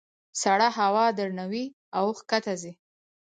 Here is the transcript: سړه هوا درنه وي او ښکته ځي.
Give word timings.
سړه 0.41 0.67
هوا 0.77 1.05
درنه 1.17 1.45
وي 1.51 1.65
او 1.97 2.05
ښکته 2.19 2.53
ځي. 2.61 2.73